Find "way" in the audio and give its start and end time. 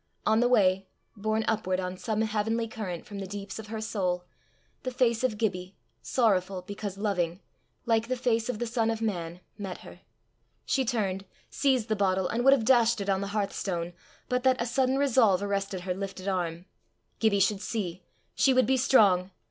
0.49-0.87